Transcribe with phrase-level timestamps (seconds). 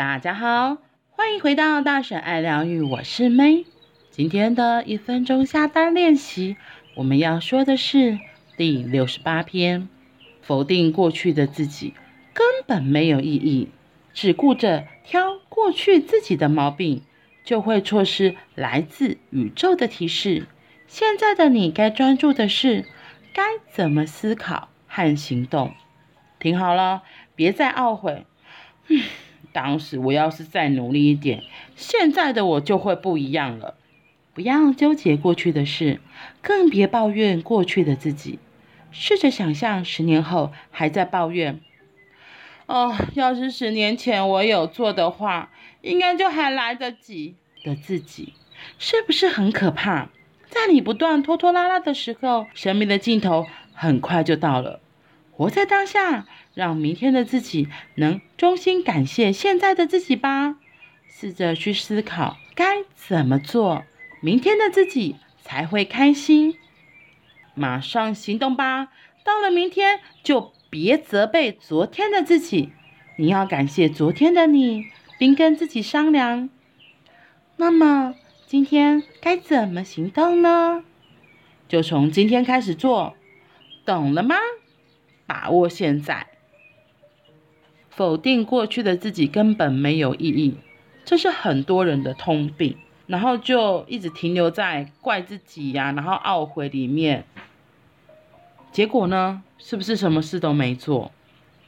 [0.00, 0.78] 大家好，
[1.10, 3.66] 欢迎回到大婶爱疗愈，我是 May。
[4.10, 6.56] 今天的一分钟下单练习，
[6.94, 8.18] 我们要说的是
[8.56, 9.90] 第六十八篇：
[10.40, 11.92] 否定过去的自己
[12.32, 13.68] 根本没有意义，
[14.14, 17.02] 只顾着挑过去自己的毛病，
[17.44, 20.46] 就会错失来自宇宙的提示。
[20.86, 22.86] 现在的你该专注的是
[23.34, 25.74] 该怎么思考和行动。
[26.38, 27.02] 听好了，
[27.36, 28.24] 别再懊悔。
[28.88, 29.02] 嗯。
[29.52, 31.42] 当时我要是再努力一点，
[31.76, 33.74] 现在的我就会不一样了。
[34.32, 36.00] 不要纠结过去的事，
[36.40, 38.38] 更别抱怨过去的自己。
[38.92, 41.60] 试着想象十年后还在抱怨。
[42.66, 45.50] 哦，要是十年前我有做的话，
[45.82, 48.34] 应该就还来得及的自己，
[48.78, 50.08] 是不是很可怕？
[50.48, 54.80] 在你不断拖拖拉拉的时候，生命的尽头很快就到了。
[55.40, 60.56] 活在当下，让明天的自己能衷心感谢现在的自己吧。
[61.08, 63.84] 试着去思考该怎么做，
[64.20, 66.58] 明天的自己才会开心。
[67.54, 68.88] 马上行动吧！
[69.24, 72.72] 到了明天，就别责备昨天的自己，
[73.16, 74.88] 你要感谢昨天的你，
[75.18, 76.50] 并跟自己商量。
[77.56, 78.14] 那么
[78.46, 80.84] 今天该怎么行动呢？
[81.66, 83.16] 就从今天开始做，
[83.86, 84.36] 懂了吗？
[85.30, 86.26] 把握现在，
[87.88, 90.56] 否定过去的自己根本没有意义，
[91.04, 92.76] 这是很多人的通病。
[93.06, 97.24] 然后就一直停留在怪自己呀、然后懊悔里面。
[98.72, 101.12] 结果呢，是不是什么事都没做？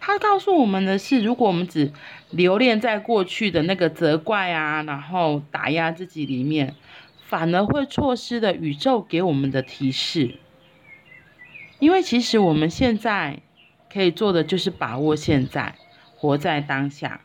[0.00, 1.92] 他告诉我们的是，如果我们只
[2.30, 6.74] 留恋在过去的那个责怪啊，然后打压自己里面，
[7.20, 10.38] 反而会错失了宇宙给我们的提示。
[11.84, 13.40] 因为其实我们现在
[13.92, 15.74] 可以做的就是把握现在，
[16.16, 17.20] 活在当下。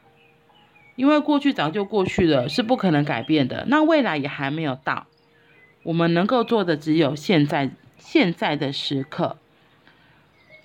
[0.97, 3.63] 因为过去早就过去了，是不可能改变的。
[3.69, 5.07] 那未来也还没有到，
[5.83, 9.37] 我们能够做的只有现在，现在的时刻，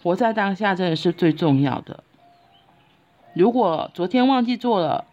[0.02, 2.02] 活在当下真的是最重要的。
[3.32, 5.04] 如果昨天忘记做了，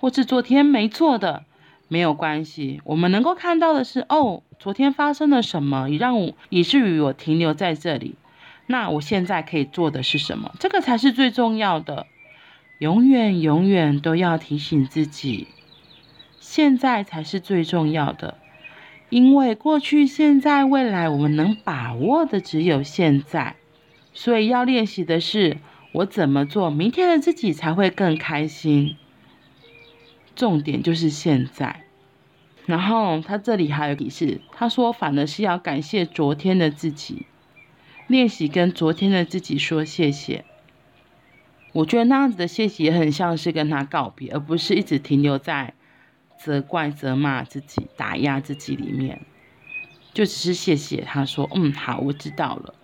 [0.00, 1.44] 或是昨天没做的，
[1.88, 2.80] 没有关系。
[2.84, 4.42] 我们能够看到的是，哦。
[4.58, 8.14] 昨天发生了什么，让我以至于我停留在这里？
[8.66, 10.54] 那我现在可以做的是什么？
[10.58, 12.06] 这个才是最重要的。
[12.78, 15.48] 永远永远都要提醒自己，
[16.40, 18.38] 现在才是最重要的。
[19.10, 23.56] 因为过去、现在、未来，我们能把握的只有现在。
[24.14, 25.58] 所以要练习的是，
[25.92, 28.96] 我怎么做，明天的自己才会更开心。
[30.34, 31.84] 重点就是现在。
[32.66, 37.26] 然后他这里还有提示，他说反而是要感谢昨天的自己，
[38.06, 40.44] 练习跟昨天的自己说谢谢。
[41.72, 45.74] 我觉得那样子的谢谢也很像是跟他告别，而不是一直停留在
[46.38, 49.20] 责怪、责骂自己、打压自己里面。
[50.14, 52.74] 就只是谢谢他说，嗯，好，我知道了，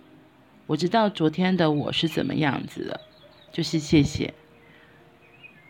[0.67, 2.99] 我知道昨天的我是怎么样子了，
[3.51, 4.33] 就是谢谢。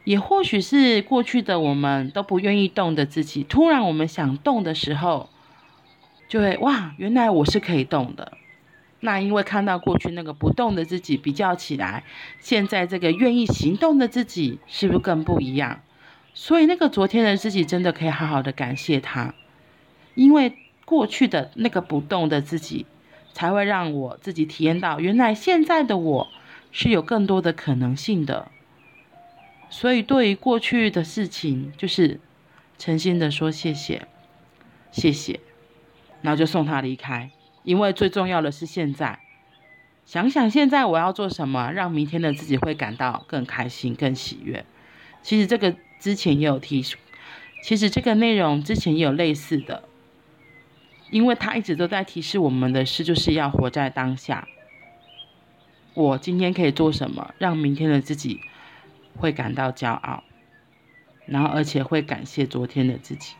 [0.03, 5.29] 也或许是过去的我们都不愿意动的自己，突然我们想动的时候，
[6.27, 8.33] 就会哇，原来我是可以动的。
[9.01, 12.03] 那因为看到过去那个不动的自己比较起来，
[12.39, 15.81] 现在这个愿意行动的自己是不是更不一样？
[16.33, 19.33] 所以那个昨天的自己真的可以好好的感谢他，
[20.15, 20.53] 因为
[20.85, 22.85] 过去的那个不动的自己，
[23.33, 26.27] 才会让我自己体验到，原来现在的我
[26.71, 28.47] 是有更多的可能性的。
[29.73, 32.19] 所以，对于过去的事情，就是
[32.77, 34.05] 诚心的说谢谢，
[34.91, 35.39] 谢谢，
[36.21, 37.31] 然后就送他离开。
[37.63, 39.19] 因为最重要的是现在，
[40.05, 44.65] 想想现在我要做什么，让明天的自己会感到更开心、更喜悦。
[45.23, 46.83] 其实这个之前也有提，
[47.63, 49.83] 其实这个内容之前也有类似的，
[51.11, 54.47] 因为他一直都在提示我们的事，就是要活在当下。
[55.93, 58.41] 我今天可以做什么，让明天的自己。
[59.17, 60.23] 会感到骄傲，
[61.25, 63.35] 然后而且会感谢昨天的自己，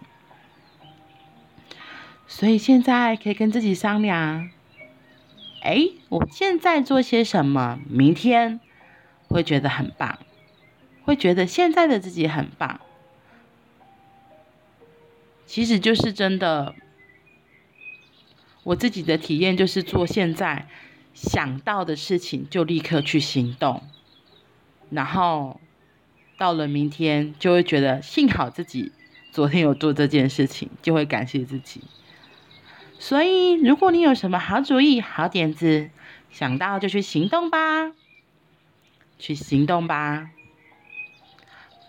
[2.27, 4.49] 所以现在可以跟自己商量，
[5.61, 8.59] 哎，我现在做些什么，明天
[9.27, 10.19] 会觉得很棒，
[11.03, 12.79] 会觉得现在的自己很棒，
[15.45, 16.75] 其实就是真的，
[18.63, 20.67] 我自己的体验就是做现在
[21.13, 23.83] 想到的事情就立刻去行动。
[24.91, 25.59] 然后
[26.37, 28.91] 到了明天，就会觉得幸好自己
[29.31, 31.81] 昨天有做这件事情，就会感谢自己。
[32.99, 35.89] 所以，如果你有什么好主意、好点子，
[36.29, 37.93] 想到就去行动吧，
[39.17, 40.29] 去行动吧，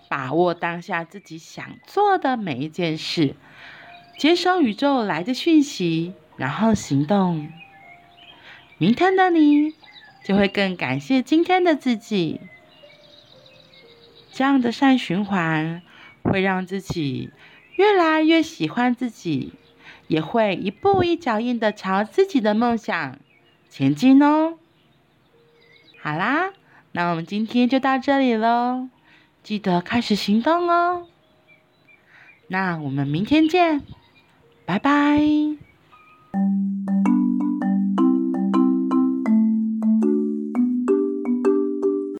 [0.08, 3.34] 把握当下自己想做的每一件事，
[4.16, 7.50] 接收宇宙来的讯息，然后行动。
[8.78, 9.74] 明天的你
[10.24, 12.40] 就会更感谢今天的自己。
[14.32, 15.82] 这样的善循环
[16.22, 17.30] 会让自己
[17.76, 19.52] 越来越喜欢自己，
[20.08, 23.18] 也会一步一脚印的朝自己的梦想
[23.68, 24.58] 前进哦。
[26.00, 26.50] 好啦，
[26.92, 28.88] 那我们今天就到这里喽。
[29.42, 31.06] 记得开始行动哦！
[32.46, 33.82] 那我们明天见，
[34.64, 35.71] 拜拜。